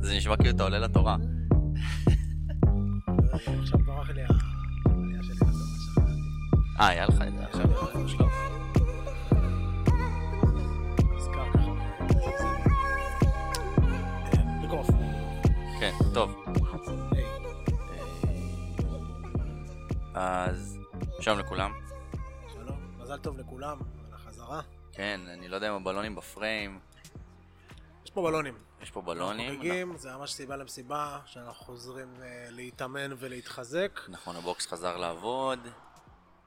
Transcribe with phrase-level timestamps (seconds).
[0.00, 1.16] זה נשמע כאילו אתה עולה לתורה.
[3.32, 5.98] עכשיו ברח לי העלייה שלי לתורה שלך.
[6.80, 7.66] אה, היה לך את זה עכשיו?
[7.70, 8.44] אה.
[15.80, 16.44] כן, טוב.
[20.14, 20.78] אז
[21.20, 21.72] שלום לכולם.
[22.52, 24.60] שלום, מזל טוב לכולם על החזרה.
[24.92, 26.78] כן, אני לא יודע אם הבלונים בפריים.
[28.14, 28.54] פה בלונים.
[28.82, 29.54] יש פה בלונים.
[29.54, 34.00] חוגגים, זה ממש סיבה למסיבה, שאנחנו חוזרים אה, להתאמן ולהתחזק.
[34.08, 35.58] נכון, הבוקס חזר לעבוד.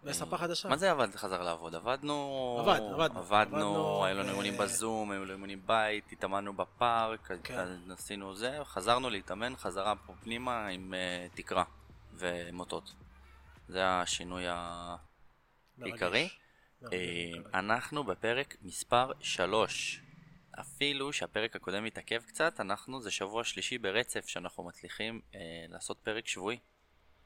[0.04, 0.70] וספה חדשה.
[0.70, 1.76] מה זה עבד חזר לעבוד?
[1.76, 2.58] עבדנו...
[2.60, 3.20] עבד, עבדנו.
[3.20, 7.68] עבדנו, היו לנו אה, אימונים בזום, היו לנו אימונים בית, התאמנו בפארק, כן.
[7.92, 11.64] עשינו זה, חזרנו להתאמן חזרה פה פנימה עם אה, תקרה
[12.14, 12.94] ומוטות.
[13.68, 14.46] זה השינוי
[15.82, 16.30] העיקרי.
[16.94, 17.32] אה.
[17.54, 20.02] אנחנו בפרק מספר 3.
[20.60, 26.28] אפילו שהפרק הקודם התעכב קצת, אנחנו זה שבוע שלישי ברצף שאנחנו מצליחים אה, לעשות פרק
[26.28, 26.60] שבועי.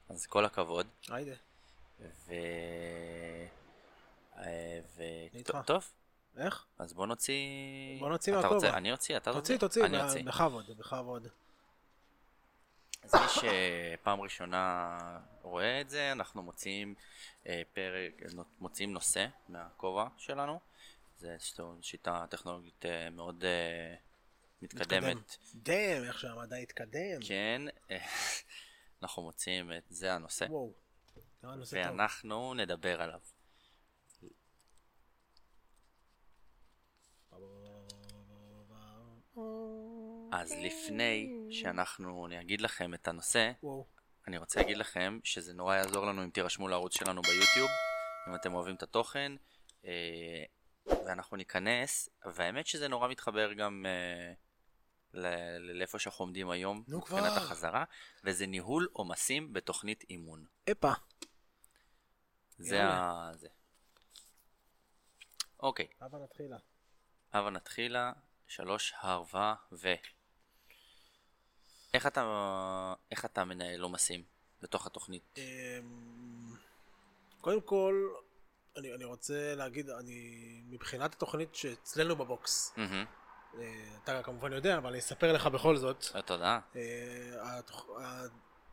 [0.09, 0.87] אז כל הכבוד.
[1.09, 1.35] היידה.
[1.99, 2.33] ו...
[4.37, 5.03] אה, ו...
[5.65, 5.91] טוב,
[6.37, 6.65] איך?
[6.79, 7.35] אז בוא נוציא...
[7.99, 8.55] בוא נוציא מהכובע.
[8.55, 8.77] רוצה?
[8.77, 10.23] אני אוציא, אתה תוציא, תוציא, אני אוציא.
[10.23, 11.27] בכבוד, בכבוד.
[13.03, 14.97] אז מי שפעם ראשונה
[15.41, 16.95] רואה את זה, אנחנו מוציאים
[17.47, 18.21] אה, פרק,
[18.59, 20.59] מוציאים נושא מהכובע שלנו.
[21.21, 21.37] זה
[21.81, 23.95] שיטה טכנולוגית אה, מאוד אה,
[24.61, 25.37] מתקדמת.
[25.55, 27.19] דאם, איך שהמדע התקדם.
[27.27, 28.05] כן, אה,
[29.01, 30.73] אנחנו מוציאים את זה הנושא, וואו.
[31.41, 31.91] זה היה נושא טוב.
[31.91, 33.19] ואנחנו נדבר עליו.
[40.31, 43.85] אז לפני שאנחנו, אני אגיד לכם את הנושא, וואו.
[44.27, 47.69] אני רוצה להגיד לכם שזה נורא יעזור לנו אם תירשמו לערוץ שלנו ביוטיוב,
[48.27, 49.31] אם אתם אוהבים את התוכן,
[50.87, 54.33] ואנחנו ניכנס, והאמת שזה נורא מתחבר גם אה,
[55.13, 57.37] ל- לאיפה שאנחנו עומדים היום, נו מבחינת כבר.
[57.37, 57.83] החזרה,
[58.23, 60.45] וזה ניהול עומסים בתוכנית אימון.
[60.67, 60.91] הפה.
[62.57, 62.93] זה יאללה.
[63.01, 63.31] ה...
[63.33, 63.47] זה.
[65.59, 66.57] אוקיי, הבה נתחילה.
[67.33, 68.13] הבה נתחילה,
[68.47, 69.87] שלוש הרווה ו...
[71.93, 74.23] איך אתה, איך אתה מנהל עומסים
[74.61, 75.35] בתוך התוכנית?
[75.37, 76.55] אמ,
[77.41, 78.09] קודם כל,
[78.77, 84.99] אני, אני רוצה להגיד, אני, מבחינת התוכנית שאצלנו בבוקס, אה, אתה כמובן יודע, אבל אני
[84.99, 86.59] אספר לך בכל זאת, תודה.
[86.75, 87.89] אה, התוכ...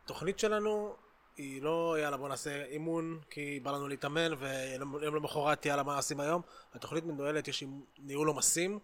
[0.05, 0.97] התוכנית שלנו
[1.37, 6.21] היא לא יאללה בוא נעשה אימון כי בא לנו להתאמן ויום למחרת יאללה מה עושים
[6.21, 6.43] היום?
[6.75, 7.65] התוכנית מנוהלת יש
[7.99, 8.79] ניהול עומסים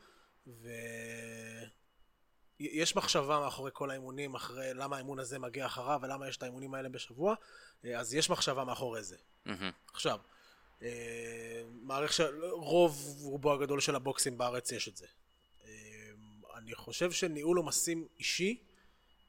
[2.61, 6.75] ויש מחשבה מאחורי כל האימונים אחרי למה האימון הזה מגיע אחריו ולמה יש את האימונים
[6.75, 7.35] האלה בשבוע
[7.85, 9.17] אה, אז יש מחשבה מאחורי זה.
[9.45, 10.34] מהמם, עכשיו אה,
[11.83, 15.07] מעריך שרוב רובו הגדול של הבוקסים בארץ יש את זה
[15.65, 15.71] אה,
[16.57, 18.63] אני חושב שניהול עומסים אישי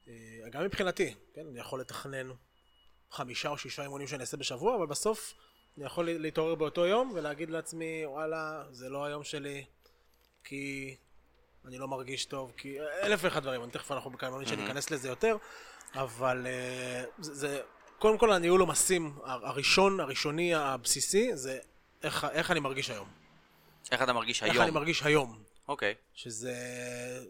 [0.08, 0.14] אה,
[0.50, 2.30] גם מבחינתי, כן, אני יכול לתכנן
[3.10, 5.34] חמישה או שישה אימונים שאני אעשה בשבוע, אבל בסוף
[5.76, 9.64] אני יכול להתעורר באותו יום ולהגיד לעצמי, וואלה, זה לא היום שלי,
[10.44, 10.96] כי
[11.64, 14.48] אני לא מרגיש טוב, כי אלף ואחד דברים, אני תכף אנחנו בכמה mm-hmm.
[14.48, 15.36] שניכנס לזה יותר,
[15.94, 17.62] אבל אה, זה, זה,
[17.98, 21.58] קודם כל הניהול עומסים הראשון, הראשוני, הבסיסי, זה
[22.02, 23.08] איך, איך אני מרגיש היום.
[23.92, 24.62] איך אתה מרגיש איך היום?
[24.62, 25.42] אני מרגיש היום.
[25.68, 25.94] אוקיי.
[26.14, 26.54] שזה,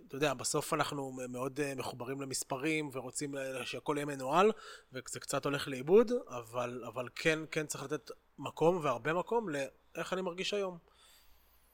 [0.09, 3.35] אתה יודע, בסוף אנחנו מאוד אה, מחוברים למספרים ורוצים
[3.65, 4.53] שהכל יהיה מנוהל,
[4.93, 10.23] וזה קצת הולך לאיבוד, אבל, אבל כן, כן צריך לתת מקום, והרבה מקום, לאיך אני
[10.23, 10.79] מרגיש היום.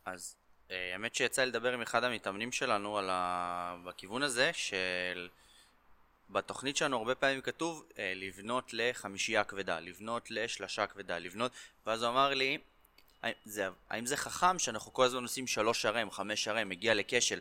[0.04, 0.36] אז
[0.70, 3.76] אה, האמת שיצא לדבר עם אחד המתאמנים שלנו על ה...
[3.84, 5.28] בכיוון הזה, של...
[6.32, 11.52] בתוכנית שלנו הרבה פעמים כתוב אה, לבנות לחמישייה כבדה, לבנות לשלשה כבדה, לבנות,
[11.86, 12.58] ואז הוא אמר לי,
[13.44, 17.38] זה, האם זה חכם שאנחנו כל הזמן עושים שלוש שרם, חמש שרם, מגיע לכשל?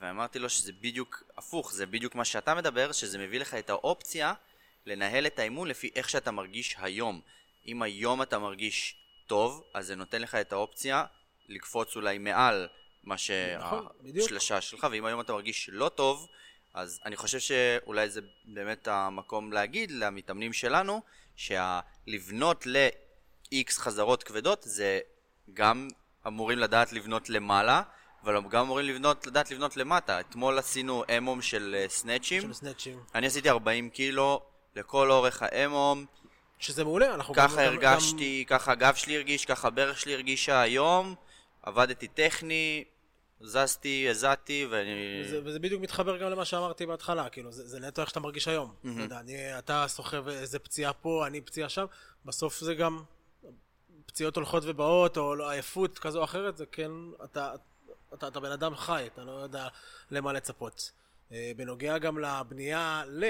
[0.00, 4.34] ואמרתי לו שזה בדיוק הפוך, זה בדיוק מה שאתה מדבר, שזה מביא לך את האופציה
[4.86, 7.20] לנהל את האימון לפי איך שאתה מרגיש היום.
[7.66, 11.04] אם היום אתה מרגיש טוב, אז זה נותן לך את האופציה
[11.48, 12.68] לקפוץ אולי מעל
[13.04, 13.14] מה
[13.58, 13.86] נכון.
[14.14, 16.28] שהשלשה שלך, ואם היום אתה מרגיש לא טוב,
[16.74, 21.02] אז אני חושב שאולי זה באמת המקום להגיד למתאמנים שלנו,
[21.36, 25.00] שלבנות ל-X חזרות כבדות זה
[25.54, 25.88] גם
[26.26, 27.82] אמורים לדעת לבנות למעלה,
[28.24, 30.20] אבל הם גם אמורים לבנות, לדעת לבנות למטה.
[30.20, 33.00] אתמול עשינו אמום של אה, סנאצ'ים, של סנאצ'ים.
[33.14, 34.42] אני עשיתי 40 קילו
[34.76, 36.06] לכל אורך האמום,
[36.58, 40.60] שזה מעולה, אנחנו ככה גם- גם- הרגשתי, ככה הגב שלי הרגיש, ככה הברך שלי הרגישה
[40.60, 41.14] היום,
[41.62, 42.84] עבדתי טכני,
[43.42, 45.22] זזתי, הזעתי, ואני...
[45.24, 48.48] וזה, וזה בדיוק מתחבר גם למה שאמרתי בהתחלה, כאילו, זה, זה נטו איך שאתה מרגיש
[48.48, 48.74] היום.
[48.74, 48.88] Mm-hmm.
[48.94, 51.86] אתה יודע, אני, אתה סוחב איזה פציעה פה, אני פציעה שם,
[52.24, 53.02] בסוף זה גם
[54.06, 56.90] פציעות הולכות ובאות, או לא, עייפות כזו או אחרת, זה כן,
[57.24, 57.54] אתה,
[58.14, 59.68] אתה, אתה בן אדם חי, אתה לא יודע
[60.10, 60.92] למה לצפות.
[61.32, 63.24] אה, בנוגע גם לבנייה ל...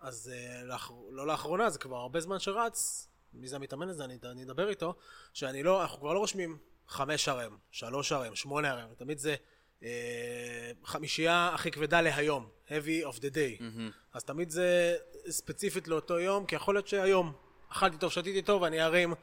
[0.00, 0.62] אז אה.
[1.10, 4.94] לא לאחרונה, זה כבר הרבה זמן שרץ, מי זה המתאמן הזה, אני, אני אדבר איתו,
[5.32, 9.34] שאני לא, אנחנו כבר לא רושמים חמש RM, שלוש RM, שמונה RM, תמיד זה
[9.82, 13.60] אה, חמישייה הכי כבדה להיום, heavy of the day.
[13.60, 13.92] Mm-hmm.
[14.12, 14.96] אז תמיד זה
[15.30, 17.32] ספציפית לאותו יום, כי יכול להיות שהיום
[17.68, 19.14] אכלתי טוב, שתיתי טוב, אני ארים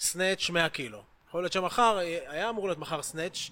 [0.00, 1.02] סנאץ' 100 קילו.
[1.28, 3.50] יכול להיות שמחר, היה אמור להיות מחר סנאץ'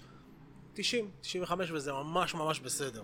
[0.73, 3.03] 90, 95 וזה ממש ממש בסדר.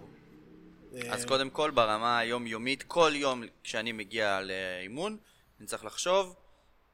[1.10, 5.18] אז קודם כל ברמה היומיומית, כל יום כשאני מגיע לאימון,
[5.60, 6.36] אני צריך לחשוב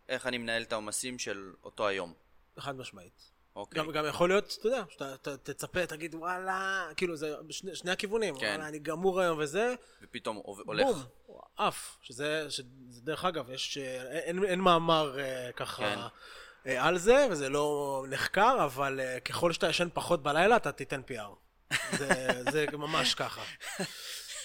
[0.09, 2.13] איך אני מנהל את העומסים של אותו היום.
[2.59, 3.31] חד משמעית.
[3.59, 3.81] אוקיי.
[3.83, 8.39] גם, גם יכול להיות, אתה יודע, שאתה תצפה, תגיד וואלה, כאילו זה בשני, שני הכיוונים,
[8.39, 8.47] כן.
[8.47, 9.75] וואלה, אני גמור היום וזה.
[10.03, 10.87] ופתאום הולך.
[10.87, 11.03] בום,
[11.57, 11.97] עף.
[12.01, 12.67] שזה, שזה,
[13.01, 15.99] דרך אגב, יש, אין, אין מאמר אה, ככה כן.
[16.65, 21.01] אה, על זה, וזה לא נחקר, אבל אה, ככל שאתה ישן פחות בלילה, אתה תיתן
[21.07, 21.75] PR.
[21.97, 22.09] זה,
[22.51, 23.41] זה ממש ככה.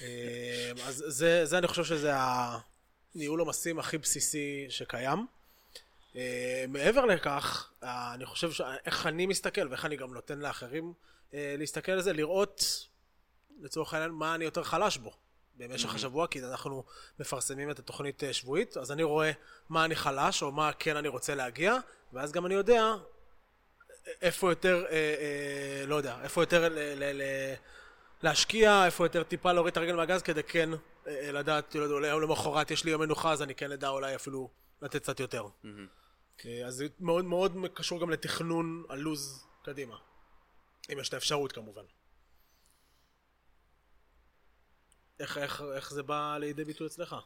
[0.02, 5.26] אה, אז זה, זה אני חושב שזה הניהול עומסים הכי בסיסי שקיים.
[6.16, 10.92] אה, מעבר לכך, אה, אני חושב שאיך אני מסתכל ואיך אני גם נותן לאחרים
[11.34, 12.86] אה, להסתכל על זה, לראות
[13.60, 15.12] לצורך העניין מה אני יותר חלש בו
[15.56, 15.94] במשך mm-hmm.
[15.94, 16.84] השבוע, כי אנחנו
[17.18, 19.30] מפרסמים את התוכנית שבועית, אז אני רואה
[19.68, 21.76] מה אני חלש או מה כן אני רוצה להגיע,
[22.12, 22.94] ואז גם אני יודע
[24.22, 27.22] איפה יותר, אה, אה, לא יודע, איפה יותר ל, ל, ל,
[28.22, 30.70] להשקיע, איפה יותר טיפה להוריד את הרגל מהגז כדי כן
[31.06, 33.88] אה, לדעת, לא יודע, אולי יום למחרת יש לי יום מנוחה, אז אני כן אדע
[33.88, 34.48] אולי אפילו
[34.82, 35.44] לתת קצת יותר.
[35.44, 36.03] Mm-hmm.
[36.46, 39.96] אה, אז זה מאוד מאוד קשור גם לתכנון הלוז קדימה.
[40.92, 41.84] אם יש את האפשרות כמובן.
[45.20, 47.16] איך, איך, איך זה בא לידי ביטוי אצלך?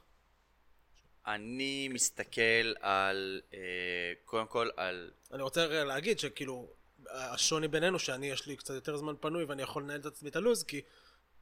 [1.26, 5.11] אני מסתכל על, אה, קודם כל על...
[5.32, 6.72] אני רוצה להגיד שכאילו,
[7.11, 10.37] השוני בינינו שאני יש לי קצת יותר זמן פנוי ואני יכול לנהל את עצמי את
[10.37, 10.81] הלוז כי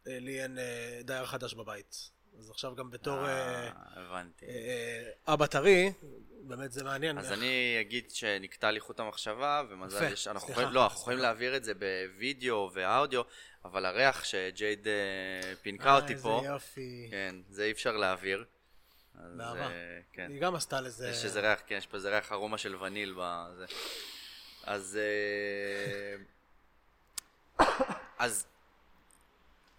[0.07, 2.11] אה, לי אין אה, דייר חדש בבית.
[2.39, 4.47] אז עכשיו גם בתור אה, הבנתי.
[5.29, 5.93] אבא טרי,
[6.43, 7.19] באמת זה מעניין.
[7.19, 11.57] אז אני אגיד שנקטע לי חוט המחשבה, ומזל יש, אנחנו יכולים, לא, אנחנו יכולים להעביר
[11.57, 13.23] את זה בווידאו ואודיו,
[13.65, 14.87] אבל הריח שג'ייד
[15.63, 17.09] פינקה אותי פה, איזה יופי.
[17.11, 18.45] כן, זה אי אפשר להעביר.
[19.15, 19.69] באהבה.
[20.13, 20.31] כן.
[20.31, 21.09] היא גם עשתה לזה...
[21.09, 23.67] יש איזה ריח, כן, יש פה איזה ריח ארומה של וניל בזה.
[24.65, 24.99] אז...
[28.19, 28.47] אז...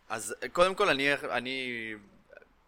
[0.09, 1.93] אז קודם כל אני, אני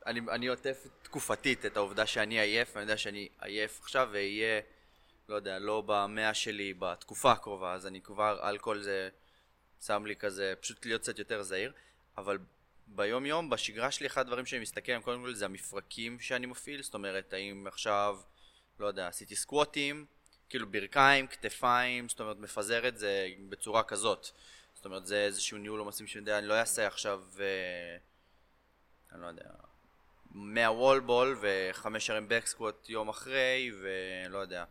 [0.09, 4.61] אני, אני עוטף תקופתית את העובדה שאני עייף, אני יודע שאני עייף עכשיו ואהיה,
[5.29, 9.09] לא יודע, לא במאה שלי בתקופה הקרובה, אז אני כבר על כל זה
[9.85, 11.73] שם לי כזה, פשוט להיות קצת יותר זהיר,
[12.17, 12.37] אבל
[12.87, 16.83] ביום יום, בשגרה שלי, אחד הדברים שאני מסתכל עליהם קודם כל זה המפרקים שאני מפעיל,
[16.83, 18.19] זאת אומרת, האם עכשיו,
[18.79, 20.05] לא יודע, עשיתי סקווטים,
[20.49, 24.27] כאילו ברכיים, כתפיים, זאת אומרת, מפזר את זה בצורה כזאת.
[24.75, 27.97] זאת אומרת, זה איזשהו ניהול עומסים שאני לא אעשה עכשיו, אה,
[29.11, 29.49] אני לא יודע,
[30.31, 34.65] 100 וול בול וחמש ערים בקסקווט יום אחרי ולא יודע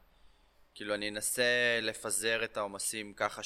[0.74, 3.42] כאילו אני אנסה לפזר את העומסים ככה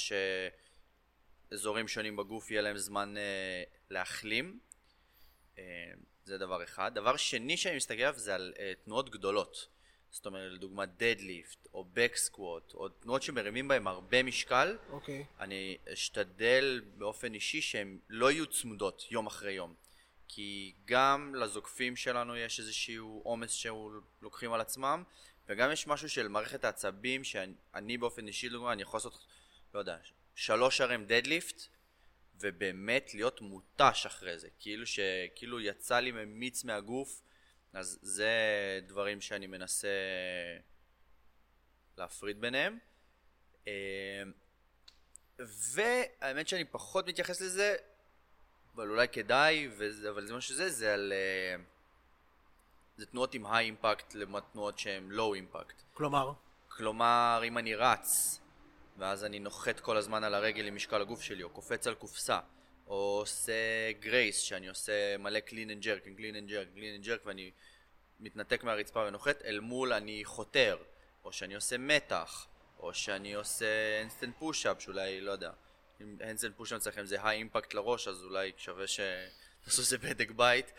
[1.51, 4.59] שאזורים שונים בגוף יהיה להם זמן אה, להחלים
[5.59, 5.65] אה,
[6.25, 6.95] זה דבר אחד.
[6.95, 9.69] דבר שני שאני מסתכל עליו זה על אה, תנועות גדולות
[10.11, 14.93] זאת אומרת לדוגמה דדליפט או בקסקווט או תנועות שמרימים בהם הרבה משקל okay.
[14.93, 15.25] אוקיי.
[15.41, 19.75] אני אשתדל באופן אישי שהן לא יהיו צמודות יום אחרי יום
[20.35, 25.03] כי גם לזוקפים שלנו יש איזשהו עומס שלוקחים על עצמם
[25.49, 29.27] וגם יש משהו של מערכת העצבים שאני באופן אישי לדוגמה אני יכול לעשות
[29.75, 29.99] לא יודע
[30.35, 31.63] שלוש ערים דדליפט
[32.41, 37.23] ובאמת להיות מותש אחרי זה כאילו שכאילו יצא לי ממיץ מהגוף
[37.73, 38.31] אז זה
[38.87, 39.89] דברים שאני מנסה
[41.97, 42.79] להפריד ביניהם.
[43.67, 44.23] אה,
[45.39, 47.77] והאמת שאני פחות מתייחס לזה
[48.77, 51.13] אבל אולי כדאי, וזה, אבל זה מה שזה, זה על...
[51.13, 51.63] אה,
[52.97, 55.83] זה תנועות עם high impact לעומת תנועות שהן low impact.
[55.95, 56.33] כלומר?
[56.69, 58.41] כלומר, אם אני רץ,
[58.99, 62.41] ואז אני נוחת כל הזמן על הרגל עם משקל הגוף שלי, או קופץ על קופסה,
[62.87, 63.53] או עושה
[64.01, 67.51] Grace, שאני עושה מלא clean and jerk, clean and jerk, clean and jerk, ואני
[68.21, 70.77] מתנתק מהרצפה ונוחת, אל מול אני חותר,
[71.25, 72.47] או שאני עושה מתח,
[72.79, 75.51] או שאני עושה handstand push-up, שאולי, לא יודע,
[76.03, 80.73] אם handstand push-up אצלכם זה high impact לראש, אז אולי שווה שתעשו איזה בדק בית,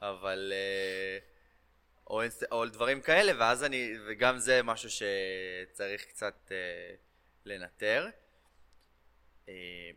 [0.00, 0.52] אבל...
[0.52, 1.18] אה,
[2.06, 3.92] או, או דברים כאלה, ואז אני...
[4.06, 6.94] וגם זה משהו שצריך קצת אה,
[7.44, 8.06] לנטר.
[9.48, 9.90] אה,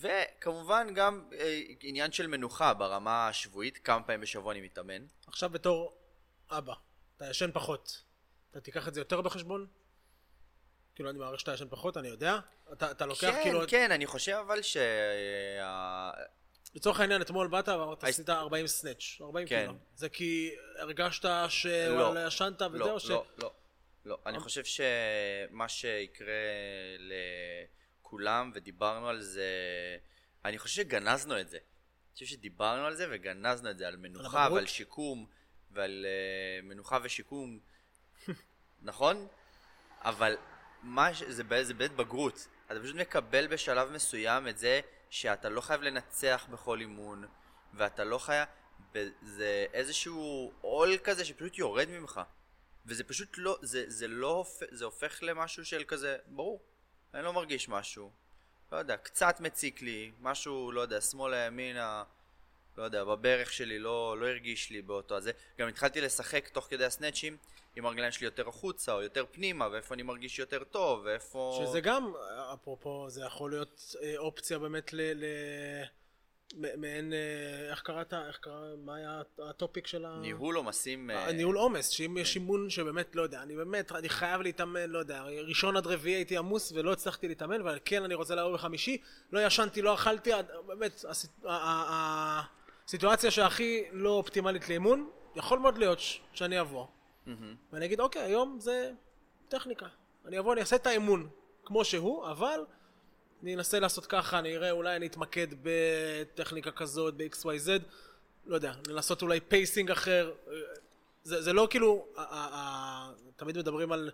[0.00, 5.06] וכמובן גם אה, עניין של מנוחה ברמה השבועית, כמה פעמים בשבוע אני מתאמן.
[5.26, 5.96] עכשיו בתור
[6.50, 6.74] אבא,
[7.16, 8.02] אתה ישן פחות.
[8.56, 9.66] אתה תיקח את זה יותר בחשבון?
[10.94, 12.38] כאילו, אני מעריך שאתה ישן פחות, אני יודע.
[12.72, 13.60] אתה, אתה לוקח כן, כאילו...
[13.68, 14.76] כן, אני חושב אבל ש...
[16.74, 19.66] לצורך העניין, אתמול באת ואמרת, הי- עשית 40 סנאץ', 40 כן.
[19.66, 19.78] קילו.
[19.96, 23.10] זה כי הרגשת שוואלה ישנת וזהו, לא, ש...
[23.10, 23.52] לא, לא,
[24.04, 24.18] לא.
[24.26, 26.34] אני חושב שמה שיקרה
[26.98, 29.46] לכולם, ודיברנו על זה,
[30.44, 31.56] אני חושב שגנזנו את זה.
[31.56, 34.48] אני חושב שדיברנו על זה וגנזנו את זה, על מנוחה?
[34.52, 35.26] ועל שיקום,
[35.70, 37.60] ועל אה, מנוחה ושיקום,
[38.82, 39.26] נכון?
[40.00, 40.36] אבל
[40.82, 41.22] מה ש...
[41.22, 42.48] זה, באמת בגרות.
[42.66, 44.80] אתה פשוט מקבל בשלב מסוים את זה
[45.10, 47.26] שאתה לא חייב לנצח בכל אימון,
[47.74, 48.48] ואתה לא חייב...
[49.22, 52.20] זה איזשהו עול כזה שפשוט יורד ממך.
[52.86, 56.62] וזה פשוט לא, זה, זה לא, הופ- זה הופך למשהו של כזה, ברור,
[57.14, 58.10] אני לא מרגיש משהו.
[58.72, 62.04] לא יודע, קצת מציק לי, משהו, לא יודע, שמאלה, ימינה,
[62.78, 65.32] לא יודע, בברך שלי לא, לא הרגיש לי באותו הזה.
[65.58, 67.36] גם התחלתי לשחק תוך כדי הסנאצ'ים,
[67.78, 71.64] אם הרגליים שלי יותר החוצה או יותר פנימה, ואיפה אני מרגיש יותר טוב, ואיפה...
[71.66, 72.12] שזה גם,
[72.54, 75.00] אפרופו, זה יכול להיות אה, אופציה באמת ל...
[75.00, 75.24] ל...
[76.54, 80.18] מעין, אה, איך קראת, איך קרא, מה היה הטופיק של ה...
[80.20, 81.10] ניהול עומסים...
[81.10, 84.98] אה, ניהול עומס, שאם יש אימון שבאמת, לא יודע, אני באמת, אני חייב להתאמן, לא
[84.98, 88.98] יודע, ראשון עד רביעי הייתי עמוס ולא הצלחתי להתאמן, אבל כן אני רוצה לעבור בחמישי,
[89.32, 90.30] לא ישנתי, לא אכלתי,
[90.66, 91.04] באמת,
[92.86, 96.86] הסיט- ה- ה- ה- הסיטואציה שהכי לא אופטימלית לאימון, יכול מאוד להיות ש- שאני אבוא,
[97.26, 97.54] מהמם.
[97.72, 98.90] ואני אגיד, אוקיי, היום זה
[99.48, 99.86] טכניקה,
[100.26, 101.28] אני אבוא, אני אעשה את האימון
[101.64, 102.60] כמו שהוא, אבל
[103.42, 107.68] אני אנסה לעשות ככה, אני אראה, אולי אני אתמקד בטכניקה כזאת, ב-XYZ,
[108.46, 110.32] לא יודע, לנסות אולי pacing אחר.
[111.24, 114.10] זה, זה לא כאילו, ה- ה- ה- תמיד מדברים על,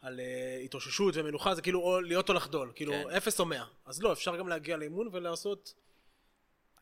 [0.00, 3.10] על אה, התאוששות ומנוחה, זה כאילו או להיות או לחדול, כאילו כן.
[3.10, 3.64] אפס או מאה.
[3.86, 5.74] אז לא, אפשר גם להגיע לאימון ולעשות...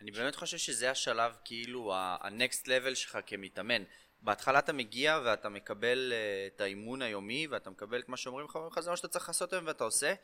[0.04, 3.82] אני באמת חושב שזה השלב, כאילו, ה- ה-next level שלך כמתאמן.
[4.23, 8.54] בהתחלה אתה מגיע ואתה מקבל uh, את האימון היומי, ואתה מקבל את מה שאומרים לך,
[8.56, 10.14] אומרים לך זה מה שאתה צריך לעשות היום ואתה עושה,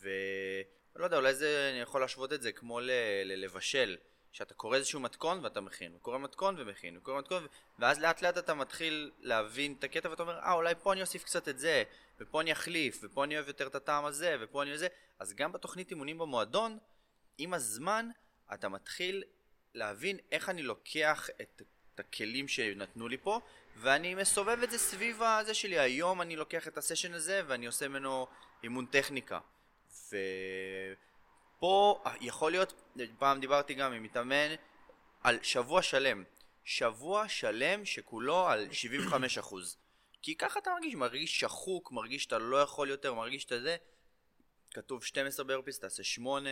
[0.00, 2.90] ולא יודע, אולי זה, אני יכול להשוות את זה כמו ל-
[3.24, 3.96] ל- לבשל,
[4.32, 7.46] שאתה קורא איזשהו מתכון ואתה מכין, וקורא מתכון ומכין, וקורא מתכון,
[7.78, 11.24] ואז לאט לאט אתה מתחיל להבין את הקטע ואתה אומר, אה, אולי פה אני אוסיף
[11.24, 11.82] קצת את זה,
[12.20, 15.52] ופה אני אחליף, ופה אני אוהב יותר את הטעם הזה, ופה אני זה, אז גם
[15.52, 16.78] בתוכנית אימונים במועדון,
[17.38, 18.08] עם הזמן
[18.54, 19.24] אתה מתחיל
[19.74, 21.62] להבין איך אני לוקח את,
[21.94, 23.40] את הכלים שנתנו לי פה
[23.76, 25.78] ואני מסובב את זה סביב הזה שלי.
[25.78, 28.26] היום אני לוקח את הסשן הזה ואני עושה ממנו
[28.62, 29.40] אימון טכניקה.
[31.58, 34.54] ופה יכול להיות, פעם דיברתי גם עם מתאמן
[35.22, 36.24] על שבוע שלם.
[36.64, 38.68] שבוע שלם שכולו על
[39.40, 39.54] 75%
[40.24, 43.76] כי ככה אתה מרגיש, מרגיש שחוק, מרגיש שאתה לא יכול יותר, מרגיש שאתה זה.
[44.70, 46.50] כתוב 12 ברפיס, תעשה 8,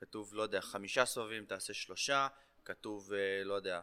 [0.00, 2.28] כתוב, לא יודע, חמישה סבבים, תעשה שלושה,
[2.64, 3.80] כתוב, אה, לא יודע,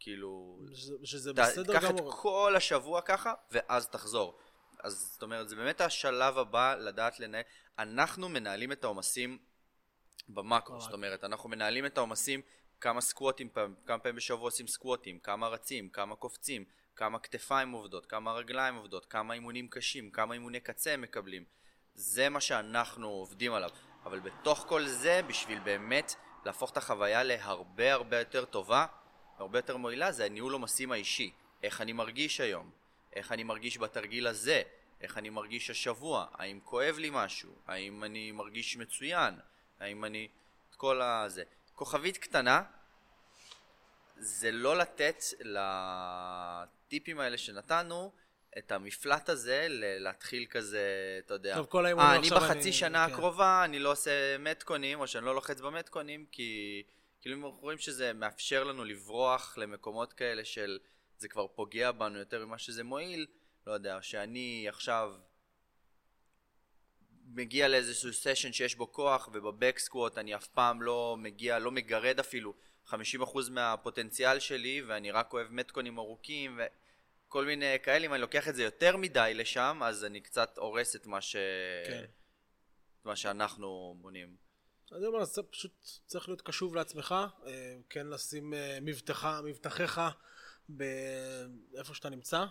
[0.00, 0.58] כאילו...
[0.74, 2.12] שזה, שזה ת- בסדר קח את גמור.
[2.12, 4.38] כל השבוע ככה, ואז תחזור.
[4.78, 7.42] אז זאת אומרת, זה באמת השלב הבא לדעת לנהל.
[7.78, 9.38] אנחנו מנהלים את העומסים
[10.28, 10.80] במאקרו.
[10.80, 12.40] זאת אומרת, אנחנו מנהלים את העומסים
[12.80, 13.48] כמה סקווטים,
[13.86, 16.64] כמה פעמים בשבוע עושים סקווטים, כמה רצים, כמה קופצים,
[16.96, 21.44] כמה כתפיים עובדות, כמה רגליים עובדות, כמה אימונים קשים, כמה אימוני קצה הם מקבלים.
[21.94, 23.70] זה מה שאנחנו עובדים עליו.
[24.06, 28.86] אבל בתוך כל זה, בשביל באמת להפוך את החוויה להרבה הרבה יותר טובה,
[29.38, 31.32] הרבה יותר מועילה, זה הניהול עומסים האישי.
[31.62, 32.70] איך אני מרגיש היום?
[33.12, 34.62] איך אני מרגיש בתרגיל הזה?
[35.00, 36.26] איך אני מרגיש השבוע?
[36.32, 37.52] האם כואב לי משהו?
[37.66, 39.34] האם אני מרגיש מצוין?
[39.80, 40.28] האם אני...
[40.70, 41.42] את כל הזה.
[41.74, 42.62] כוכבית קטנה,
[44.16, 48.12] זה לא לתת לטיפים האלה שנתנו
[48.58, 50.84] את המפלט הזה להתחיל כזה,
[51.26, 53.12] אתה יודע, טוב, כל האימונים אה, אני עכשיו בחצי אני- שנה כן.
[53.12, 56.82] הקרובה אני לא עושה מתקונים, או שאני לא לוחץ במתקונים, כי
[57.20, 60.78] כאילו אנחנו רואים שזה מאפשר לנו לברוח למקומות כאלה של
[61.18, 63.26] זה כבר פוגע בנו יותר ממה שזה מועיל,
[63.66, 65.14] לא יודע, שאני עכשיו
[67.26, 72.18] מגיע לאיזשהו סשן שיש בו כוח ובבק סקווט אני אף פעם לא מגיע, לא מגרד
[72.20, 72.54] אפילו
[72.86, 72.94] 50%
[73.50, 76.60] מהפוטנציאל שלי ואני רק אוהב מתקונים ארוכים
[77.34, 80.96] וכל מיני כאלה, אם אני לוקח את זה יותר מדי לשם אז אני קצת הורס
[80.96, 81.36] את מה, ש...
[81.86, 82.04] כן.
[83.00, 84.36] את מה שאנחנו בונים.
[84.92, 85.72] אני אומר, זה פשוט
[86.06, 87.14] צריך להיות קשוב לעצמך,
[87.46, 90.00] אה, כן לשים אה, מבטחה, מבטחיך
[90.68, 92.44] באיפה שאתה נמצא.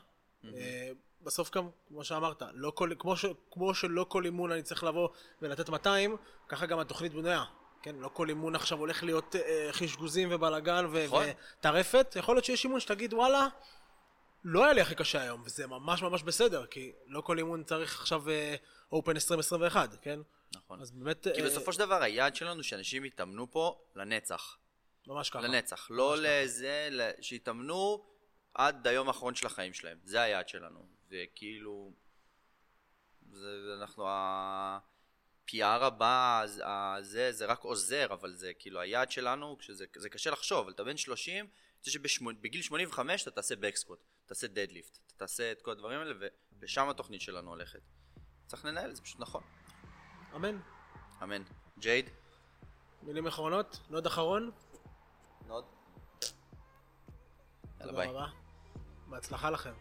[0.46, 0.90] אה,
[1.22, 5.10] בסוף גם, כמו שאמרת, לא כל, כמו, ש, כמו שלא כל אימון אני צריך לבוא
[5.42, 7.44] ולתת 200, ככה גם התוכנית בנויה.
[7.82, 11.26] כן, לא כל אימון עכשיו הולך להיות אה, חישגוזים ובלאגן נכון.
[11.60, 12.16] וטרפת.
[12.20, 13.48] יכול להיות שיש אימון שתגיד, וואלה,
[14.44, 18.00] לא היה לי הכי קשה היום, וזה ממש ממש בסדר, כי לא כל אימון צריך
[18.00, 18.24] עכשיו
[18.92, 20.20] אופן 2021, כן?
[20.56, 20.82] נכון.
[20.82, 24.58] אז באמת, כי אה, בסופו של דבר היעד שלנו שאנשים יתאמנו פה לנצח.
[25.08, 25.42] ממש ככה.
[25.42, 25.88] לנצח.
[25.92, 26.90] לא לזה,
[27.22, 28.06] שיתאמנו
[28.54, 29.98] עד היום האחרון של החיים שלהם.
[30.04, 30.86] זה היעד שלנו.
[31.10, 31.92] וכאילו...
[33.32, 36.44] זה, אנחנו, ה-PR הבא,
[37.02, 40.84] זה, זה רק עוזר, אבל זה כאילו היעד שלנו, כשזה, זה קשה לחשוב, אבל אתה
[40.84, 41.48] בן 30,
[41.82, 46.14] זה שבגיל 85 אתה תעשה בקסקוט, תעשה דדליפט, תעשה את כל הדברים האלה,
[46.60, 47.80] ולשם התוכנית שלנו הולכת.
[48.48, 49.44] צריך לנהל את זה, פשוט נכון.
[50.36, 50.60] אמן.
[51.24, 51.42] אמן.
[51.80, 52.10] ג'ייד?
[53.04, 53.80] מילים אחרונות?
[53.90, 54.52] note אחרון?
[55.48, 55.66] Note?
[57.80, 58.10] יאללה ביי.
[59.10, 59.74] בהצלחה לכם.